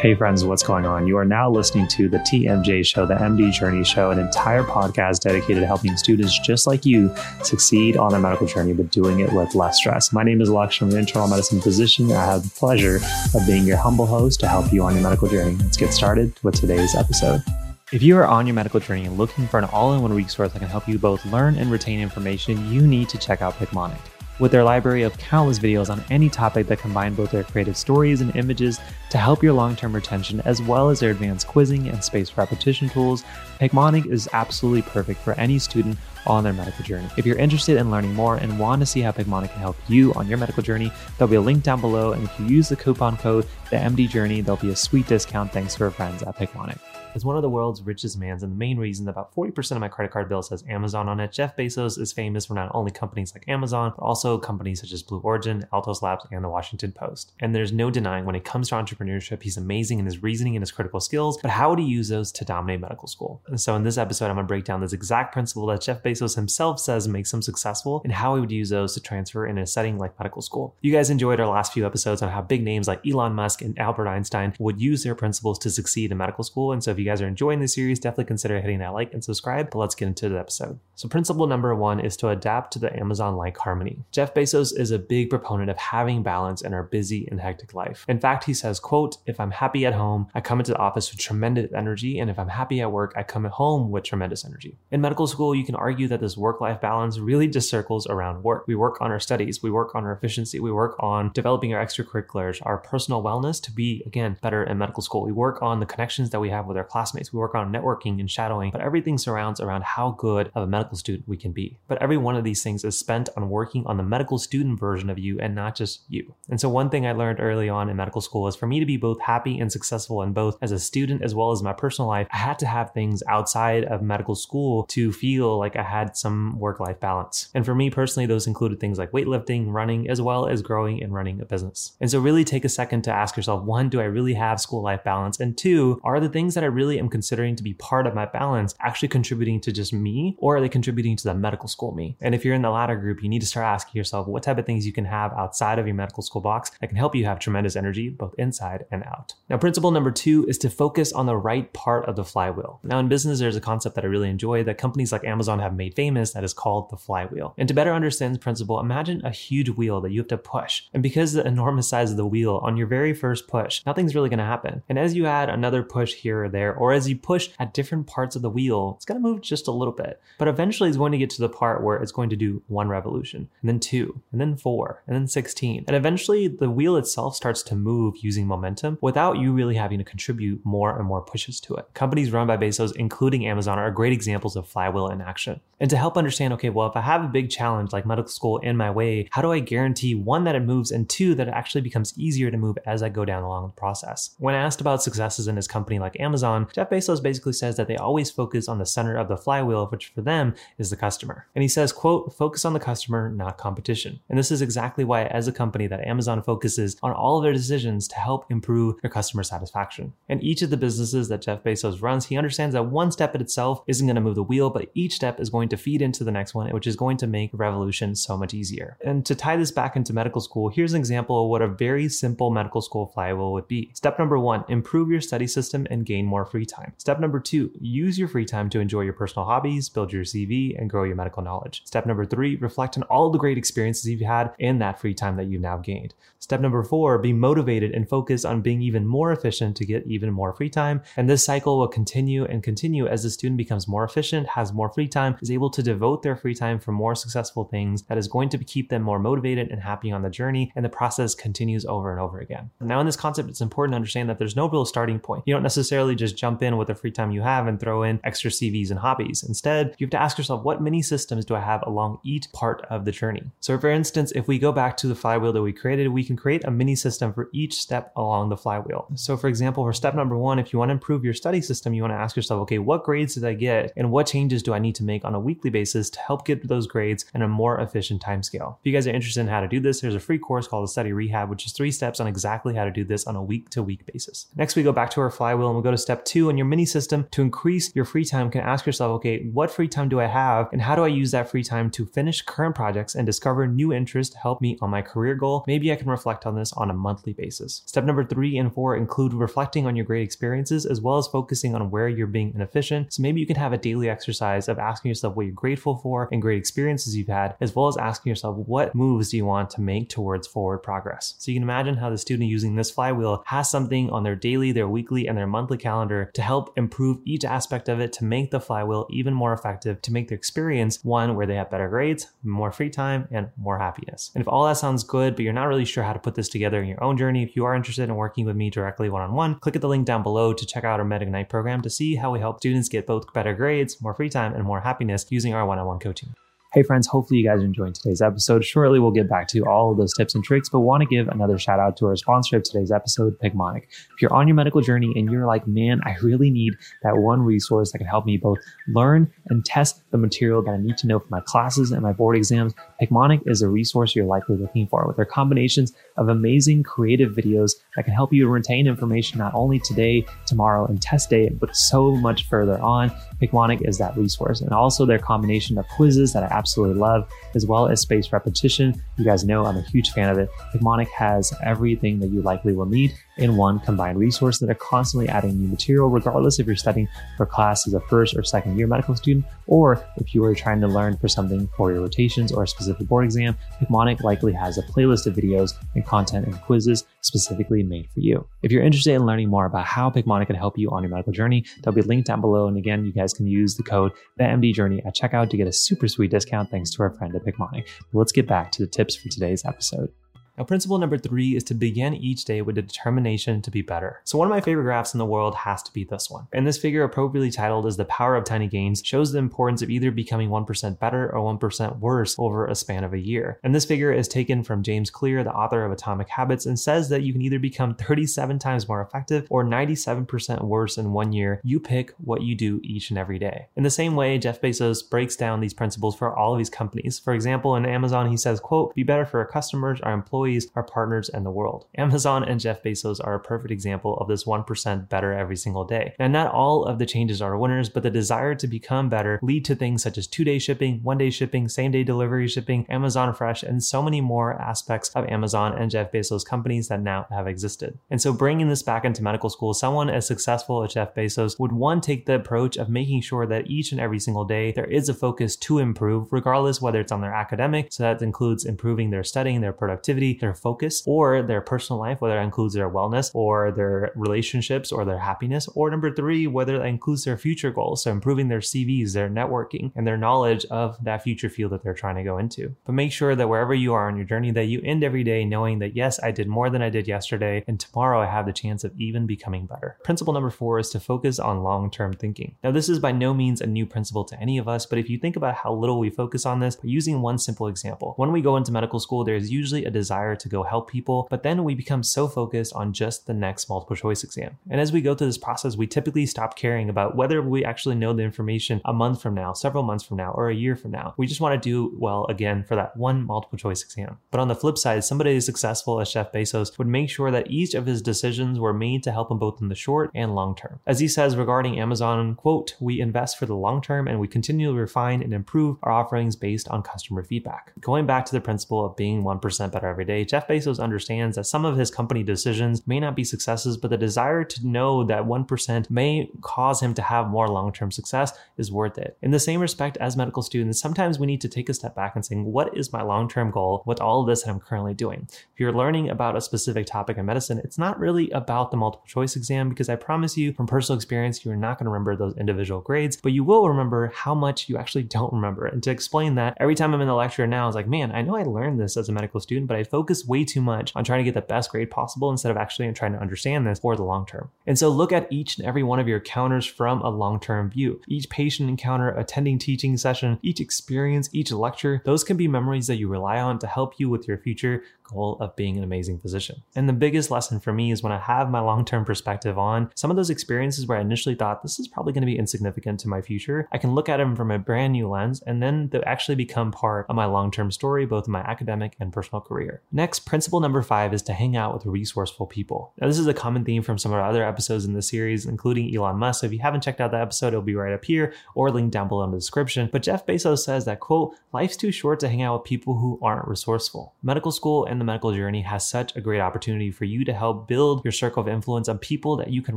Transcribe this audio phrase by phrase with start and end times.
[0.00, 1.08] Hey, friends, what's going on?
[1.08, 5.22] You are now listening to the TMJ Show, the MD Journey Show, an entire podcast
[5.22, 9.32] dedicated to helping students just like you succeed on their medical journey, but doing it
[9.32, 10.12] with less stress.
[10.12, 10.80] My name is Alex.
[10.80, 12.12] I'm an internal medicine physician.
[12.12, 13.00] I have the pleasure
[13.34, 15.56] of being your humble host to help you on your medical journey.
[15.56, 17.42] Let's get started with today's episode.
[17.90, 20.52] If you are on your medical journey and looking for an all in one resource
[20.52, 23.98] that can help you both learn and retain information, you need to check out Picmonic.
[24.38, 28.20] With their library of countless videos on any topic that combine both their creative stories
[28.20, 28.78] and images
[29.10, 32.88] to help your long term retention, as well as their advanced quizzing and spaced repetition
[32.88, 33.24] tools,
[33.60, 37.08] Picmonic is absolutely perfect for any student on their medical journey.
[37.16, 40.12] If you're interested in learning more and want to see how Picmonic can help you
[40.14, 42.12] on your medical journey, there'll be a link down below.
[42.12, 45.52] And if you use the coupon code the MD Journey, there'll be a sweet discount
[45.52, 46.78] thanks to our friends at Picmonic.
[47.14, 49.88] As one of the world's richest mans, and the main reason about 40% of my
[49.88, 53.34] credit card bill says Amazon on it, Jeff Bezos is famous for not only companies
[53.34, 57.32] like Amazon, but also companies such as Blue Origin, Altos Labs, and the Washington Post.
[57.40, 58.97] And there's no denying when it comes to entrepreneurship,
[59.42, 62.32] he's amazing in his reasoning and his critical skills, but how would he use those
[62.32, 63.42] to dominate medical school?
[63.46, 66.36] And so in this episode, I'm gonna break down this exact principle that Jeff Bezos
[66.36, 69.66] himself says makes him successful and how he would use those to transfer in a
[69.66, 70.76] setting like medical school.
[70.80, 73.78] You guys enjoyed our last few episodes on how big names like Elon Musk and
[73.78, 76.72] Albert Einstein would use their principles to succeed in medical school.
[76.72, 79.22] And so if you guys are enjoying this series, definitely consider hitting that like and
[79.22, 79.70] subscribe.
[79.70, 80.78] But let's get into the episode.
[80.94, 84.04] So, principle number one is to adapt to the Amazon like harmony.
[84.10, 88.04] Jeff Bezos is a big proponent of having balance in our busy and hectic life.
[88.08, 91.10] In fact, he says, quote, if I'm happy at home, I come into the office
[91.10, 92.18] with tremendous energy.
[92.18, 94.78] And if I'm happy at work, I come home with tremendous energy.
[94.90, 98.42] In medical school, you can argue that this work life balance really just circles around
[98.42, 98.64] work.
[98.66, 101.84] We work on our studies, we work on our efficiency, we work on developing our
[101.84, 105.22] extracurriculars, our personal wellness to be, again, better in medical school.
[105.22, 107.30] We work on the connections that we have with our classmates.
[107.30, 110.96] We work on networking and shadowing, but everything surrounds around how good of a medical
[110.96, 111.76] student we can be.
[111.88, 115.10] But every one of these things is spent on working on the medical student version
[115.10, 116.34] of you and not just you.
[116.48, 118.86] And so, one thing I learned early on in medical school is for me to
[118.86, 122.08] be both happy and successful in both as a student as well as my personal
[122.08, 126.16] life, I had to have things outside of medical school to feel like I had
[126.16, 127.48] some work life balance.
[127.54, 131.12] And for me personally, those included things like weightlifting, running, as well as growing and
[131.12, 131.92] running a business.
[132.00, 134.82] And so, really take a second to ask yourself one, do I really have school
[134.82, 135.40] life balance?
[135.40, 138.26] And two, are the things that I really am considering to be part of my
[138.26, 142.16] balance actually contributing to just me or are they contributing to the medical school me?
[142.20, 144.58] And if you're in the latter group, you need to start asking yourself what type
[144.58, 147.24] of things you can have outside of your medical school box that can help you
[147.24, 149.34] have tremendous energy both inside and out.
[149.48, 152.80] Now, principle number two is to focus on the right part of the flywheel.
[152.82, 155.74] Now, in business, there's a concept that I really enjoy that companies like Amazon have
[155.74, 157.54] made famous that is called the flywheel.
[157.56, 160.82] And to better understand this principle, imagine a huge wheel that you have to push.
[160.92, 164.28] And because the enormous size of the wheel, on your very first push, nothing's really
[164.28, 164.82] going to happen.
[164.88, 168.06] And as you add another push here or there, or as you push at different
[168.06, 170.20] parts of the wheel, it's going to move just a little bit.
[170.38, 172.88] But eventually, it's going to get to the part where it's going to do one
[172.88, 175.84] revolution, and then two, and then four, and then 16.
[175.86, 178.57] And eventually, the wheel itself starts to move using momentum
[179.00, 181.86] without you really having to contribute more and more pushes to it.
[181.94, 185.60] Companies run by Bezos, including Amazon, are great examples of flywheel in action.
[185.80, 188.58] And to help understand, okay, well, if I have a big challenge like medical school
[188.58, 191.54] in my way, how do I guarantee one, that it moves, and two, that it
[191.54, 194.34] actually becomes easier to move as I go down along the process?
[194.38, 197.96] When asked about successes in his company like Amazon, Jeff Bezos basically says that they
[197.96, 201.46] always focus on the center of the flywheel, which for them is the customer.
[201.54, 204.18] And he says, quote, focus on the customer, not competition.
[204.28, 207.52] And this is exactly why, as a company, that Amazon focuses on all of their
[207.52, 210.12] decisions to help improve your customer satisfaction.
[210.28, 213.40] And each of the businesses that Jeff Bezos runs, he understands that one step in
[213.40, 216.24] itself isn't going to move the wheel, but each step is going to feed into
[216.24, 218.96] the next one, which is going to make revolution so much easier.
[219.04, 222.08] And to tie this back into medical school, here's an example of what a very
[222.08, 223.90] simple medical school flywheel would be.
[223.94, 226.92] Step number one, improve your study system and gain more free time.
[226.98, 230.78] Step number two, use your free time to enjoy your personal hobbies, build your CV,
[230.78, 231.82] and grow your medical knowledge.
[231.84, 235.36] Step number three, reflect on all the great experiences you've had in that free time
[235.36, 236.14] that you've now gained.
[236.38, 240.30] Step number four, be motivated and focus on being even more efficient to get even
[240.30, 241.00] more free time.
[241.16, 244.90] And this cycle will continue and continue as the student becomes more efficient, has more
[244.90, 248.28] free time, is able to devote their free time for more successful things that is
[248.28, 250.70] going to keep them more motivated and happy on the journey.
[250.76, 252.70] And the process continues over and over again.
[252.80, 255.44] Now, in this concept, it's important to understand that there's no real starting point.
[255.46, 258.20] You don't necessarily just jump in with the free time you have and throw in
[258.24, 259.42] extra CVs and hobbies.
[259.42, 262.84] Instead, you have to ask yourself, what mini systems do I have along each part
[262.90, 263.44] of the journey?
[263.60, 266.36] So, for instance, if we go back to the flywheel that we created, we can
[266.36, 269.06] create a mini system for each step along the flywheel.
[269.14, 271.94] So, for example, for step number one, if you want to improve your study system,
[271.94, 274.74] you want to ask yourself, okay, what grades did I get and what changes do
[274.74, 277.48] I need to make on a weekly basis to help get those grades in a
[277.48, 278.78] more efficient time scale?
[278.80, 280.84] If you guys are interested in how to do this, there's a free course called
[280.84, 283.42] the Study Rehab, which is three steps on exactly how to do this on a
[283.42, 284.46] week to week basis.
[284.56, 286.66] Next, we go back to our flywheel and we go to step two in your
[286.66, 288.50] mini system to increase your free time.
[288.50, 291.30] Can ask yourself, okay, what free time do I have and how do I use
[291.32, 294.90] that free time to finish current projects and discover new interests to help me on
[294.90, 295.64] my career goal.
[295.66, 297.82] Maybe I can reflect on this on a monthly basis.
[297.86, 301.74] Step number three and four include reflecting on your great experiences as well as focusing
[301.74, 303.12] on where you're being inefficient.
[303.12, 306.28] So maybe you can have a daily exercise of asking yourself what you're grateful for
[306.32, 309.70] and great experiences you've had, as well as asking yourself what moves do you want
[309.70, 311.34] to make towards forward progress.
[311.38, 314.72] So you can imagine how the student using this flywheel has something on their daily,
[314.72, 318.50] their weekly, and their monthly calendar to help improve each aspect of it to make
[318.50, 322.28] the flywheel even more effective, to make their experience one where they have better grades,
[322.42, 324.30] more free time, and more happiness.
[324.34, 326.48] And if all that sounds good, but you're not really sure how to put this
[326.48, 329.22] together in your own journey, if you are interested in working with me directly one
[329.22, 331.90] on one, click at the link down below to check out our MedIgnite program to
[331.90, 335.26] see how we help students get both better grades, more free time, and more happiness
[335.30, 336.34] using our one on one coaching.
[336.74, 338.62] Hey, friends, hopefully you guys are enjoying today's episode.
[338.62, 341.26] Shortly, we'll get back to all of those tips and tricks, but want to give
[341.28, 343.84] another shout out to our sponsor of today's episode, Picmonic.
[343.84, 346.74] If you're on your medical journey and you're like, man, I really need
[347.04, 348.58] that one resource that can help me both
[348.88, 352.12] learn and test the material that I need to know for my classes and my
[352.12, 356.82] board exams, Picmonic is a resource you're likely looking for with their combinations of amazing
[356.82, 361.48] creative videos that can help you retain information not only today, tomorrow, and test day,
[361.48, 363.10] but so much further on.
[363.40, 364.60] Picmonic is that resource.
[364.60, 369.00] And also their combination of quizzes that I absolutely love, as well as spaced repetition.
[369.16, 370.50] You guys know I'm a huge fan of it.
[370.74, 375.28] Picmonic has everything that you likely will need in one combined resource that are constantly
[375.28, 378.86] adding new material, regardless if you're studying for class as a first or second year
[378.86, 382.64] medical student, or if you are trying to learn for something for your rotations or
[382.64, 387.04] a specific board exam, Picmonic likely has a playlist of videos and content and quizzes
[387.20, 388.46] specifically made for you.
[388.62, 391.32] If you're interested in learning more about how Picmonic can help you on your medical
[391.32, 392.66] journey, there'll be linked down below.
[392.66, 396.08] And again, you guys can use the code TheMDJourney at checkout to get a super
[396.08, 397.86] sweet discount thanks to our friend at Picmonic.
[398.12, 400.12] Let's get back to the tips for today's episode.
[400.58, 404.20] Now, principle number three is to begin each day with a determination to be better.
[404.24, 406.48] So, one of my favorite graphs in the world has to be this one.
[406.52, 409.90] And this figure, appropriately titled as the power of tiny gains, shows the importance of
[409.90, 413.60] either becoming 1% better or 1% worse over a span of a year.
[413.62, 417.08] And this figure is taken from James Clear, the author of Atomic Habits, and says
[417.10, 421.60] that you can either become 37 times more effective or 97% worse in one year.
[421.62, 423.68] You pick what you do each and every day.
[423.76, 427.20] In the same way, Jeff Bezos breaks down these principles for all of these companies.
[427.20, 430.70] For example, in Amazon, he says, quote, be better for our customers, our employees, employees,
[430.74, 431.86] our partners, and the world.
[431.96, 436.14] Amazon and Jeff Bezos are a perfect example of this 1% better every single day.
[436.18, 439.64] And not all of the changes are winners, but the desire to become better lead
[439.66, 443.34] to things such as two day shipping, one day shipping, same day delivery shipping, Amazon
[443.34, 447.46] Fresh, and so many more aspects of Amazon and Jeff Bezos companies that now have
[447.46, 447.98] existed.
[448.10, 451.72] And so bringing this back into medical school, someone as successful as Jeff Bezos would
[451.72, 455.08] one take the approach of making sure that each and every single day there is
[455.08, 459.24] a focus to improve, regardless whether it's on their academic, so that includes improving their
[459.24, 463.70] studying, their productivity, their focus, or their personal life, whether that includes their wellness or
[463.70, 468.10] their relationships or their happiness, or number three, whether that includes their future goals, so
[468.10, 472.16] improving their CVs, their networking, and their knowledge of that future field that they're trying
[472.16, 472.74] to go into.
[472.84, 475.44] But make sure that wherever you are on your journey, that you end every day
[475.44, 478.52] knowing that yes, I did more than I did yesterday, and tomorrow I have the
[478.52, 479.96] chance of even becoming better.
[480.04, 482.56] Principle number four is to focus on long-term thinking.
[482.62, 485.08] Now, this is by no means a new principle to any of us, but if
[485.08, 488.42] you think about how little we focus on this, using one simple example, when we
[488.42, 491.74] go into medical school, there's usually a desire to go help people, but then we
[491.74, 494.58] become so focused on just the next multiple choice exam.
[494.70, 497.94] And as we go through this process, we typically stop caring about whether we actually
[497.94, 500.90] know the information a month from now, several months from now, or a year from
[500.90, 501.14] now.
[501.16, 504.18] We just want to do well again for that one multiple choice exam.
[504.30, 507.50] But on the flip side, somebody as successful as Jeff Bezos would make sure that
[507.50, 510.54] each of his decisions were made to help him both in the short and long
[510.54, 510.80] term.
[510.86, 514.78] As he says regarding Amazon, quote, we invest for the long term and we continually
[514.78, 517.72] refine and improve our offerings based on customer feedback.
[517.80, 521.44] Going back to the principle of being 1% better every day, Jeff Bezos understands that
[521.44, 525.22] some of his company decisions may not be successes, but the desire to know that
[525.22, 529.16] 1% may cause him to have more long term success is worth it.
[529.22, 532.16] In the same respect, as medical students, sometimes we need to take a step back
[532.16, 534.94] and saying, what is my long term goal with all of this that I'm currently
[534.94, 535.28] doing?
[535.30, 539.06] If you're learning about a specific topic in medicine, it's not really about the multiple
[539.06, 542.36] choice exam because I promise you from personal experience, you're not going to remember those
[542.36, 545.66] individual grades, but you will remember how much you actually don't remember.
[545.66, 548.10] And to explain that, every time I'm in the lecture now, I was like, man,
[548.12, 550.92] I know I learned this as a medical student, but I focus way too much
[550.94, 553.78] on trying to get the best grade possible instead of actually trying to understand this
[553.78, 554.50] for the long term.
[554.66, 557.70] And so look at each and every one of your encounters from a long term
[557.70, 558.00] view.
[558.08, 562.96] Each patient encounter, attending teaching session, each experience, each lecture, those can be memories that
[562.96, 566.62] you rely on to help you with your future goal of being an amazing physician.
[566.74, 569.90] And the biggest lesson for me is when I have my long term perspective on
[569.94, 573.00] some of those experiences where I initially thought this is probably going to be insignificant
[573.00, 575.88] to my future, I can look at them from a brand new lens and then
[575.90, 579.40] they actually become part of my long term story, both in my academic and personal
[579.40, 579.82] career.
[579.92, 582.92] Next, principle number five is to hang out with resourceful people.
[583.00, 585.46] Now, this is a common theme from some of our other episodes in the series,
[585.46, 586.40] including Elon Musk.
[586.40, 588.92] So if you haven't checked out that episode, it'll be right up here or linked
[588.92, 589.88] down below in the description.
[589.92, 593.18] But Jeff Bezos says that, quote, life's too short to hang out with people who
[593.22, 594.14] aren't resourceful.
[594.22, 597.68] Medical school and the medical journey has such a great opportunity for you to help
[597.68, 599.76] build your circle of influence on people that you can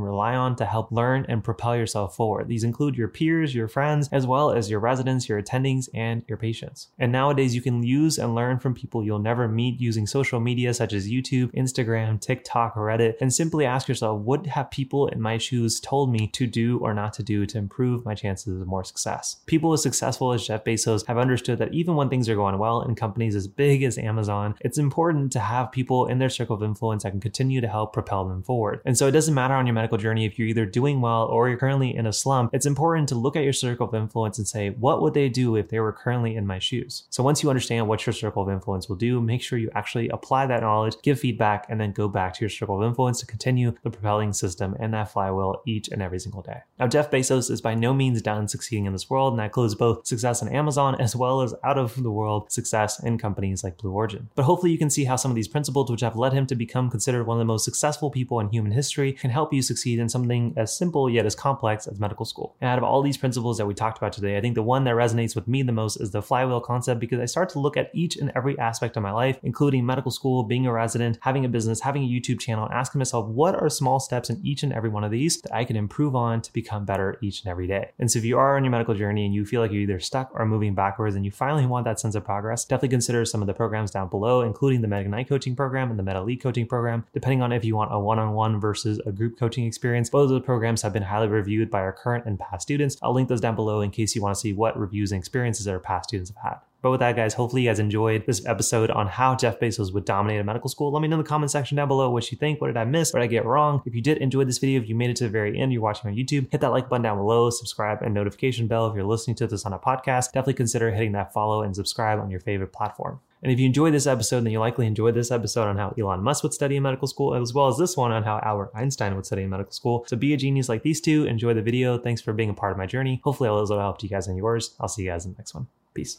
[0.00, 2.48] rely on to help learn and propel yourself forward.
[2.48, 6.38] These include your peers, your friends, as well as your residents, your attendings, and your
[6.38, 6.88] patients.
[6.98, 10.74] And nowadays, you can use and learn from people you'll never meet using social media
[10.74, 15.20] such as YouTube, Instagram, TikTok, or Reddit, and simply ask yourself, what have people in
[15.20, 18.66] my shoes told me to do or not to do to improve my chances of
[18.66, 19.36] more success?
[19.46, 22.82] People as successful as Jeff Bezos have understood that even when things are going well
[22.82, 26.62] in companies as big as Amazon, it's important to have people in their circle of
[26.62, 28.80] influence that can continue to help propel them forward.
[28.84, 31.48] And so it doesn't matter on your medical journey if you're either doing well or
[31.48, 34.46] you're currently in a slump, it's important to look at your circle of influence and
[34.46, 37.04] say, what would they do if they were currently in my shoes?
[37.10, 40.08] So once you understand what your circle of influence will do, make sure you actually
[40.08, 43.26] apply that knowledge, give feedback, and then go back to your circle of influence to
[43.26, 46.60] continue the propelling system and that flywheel each and every single day.
[46.78, 49.74] Now, Jeff Bezos is by no means done succeeding in this world, and that includes
[49.74, 53.78] both success in Amazon as well as out of the world success in companies like
[53.78, 54.28] Blue Origin.
[54.34, 56.54] But hopefully, you can see how some of these principles, which have led him to
[56.54, 59.98] become considered one of the most successful people in human history, can help you succeed
[59.98, 62.56] in something as simple yet as complex as medical school.
[62.60, 64.84] And out of all these principles that we talked about today, I think the one
[64.84, 67.76] that resonates with me the most is the flywheel concept because I start to look
[67.76, 71.44] at each and every aspect of my life, including medical school, being a resident, having
[71.44, 74.62] a business, having a YouTube channel, and asking myself, what are small steps in each
[74.62, 77.50] and every one of these that I can improve on to become better each and
[77.50, 77.90] every day?
[77.98, 80.00] And so if you are on your medical journey and you feel like you're either
[80.00, 83.40] stuck or moving backwards and you finally want that sense of progress, definitely consider some
[83.40, 86.66] of the programs down below, including the Ignite coaching program and the Meta Lead coaching
[86.66, 90.10] program, depending on if you want a one-on-one versus a group coaching experience.
[90.10, 92.96] Both of those programs have been highly reviewed by our current and past students.
[93.02, 95.68] I'll link those down below in case you want to see what reviews and experiences
[95.68, 96.60] our past students have had.
[96.82, 100.04] But with that, guys, hopefully you guys enjoyed this episode on how Jeff Bezos would
[100.04, 100.90] dominate a medical school.
[100.90, 102.60] Let me know in the comment section down below what you think.
[102.60, 103.12] What did I miss?
[103.12, 103.82] What did I get wrong?
[103.86, 105.80] If you did enjoy this video, if you made it to the very end, you're
[105.80, 108.88] watching on YouTube, hit that like button down below, subscribe and notification bell.
[108.88, 112.18] If you're listening to this on a podcast, definitely consider hitting that follow and subscribe
[112.18, 113.20] on your favorite platform.
[113.44, 116.22] And if you enjoyed this episode, then you likely enjoyed this episode on how Elon
[116.22, 119.16] Musk would study in medical school, as well as this one on how Albert Einstein
[119.16, 120.04] would study in medical school.
[120.06, 121.24] So be a genius like these two.
[121.26, 121.98] Enjoy the video.
[121.98, 123.20] Thanks for being a part of my journey.
[123.24, 124.76] Hopefully, all those will help you guys in yours.
[124.78, 125.66] I'll see you guys in the next one.
[125.92, 126.18] Peace.